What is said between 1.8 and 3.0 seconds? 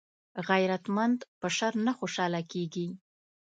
نه خوشحاله کېږي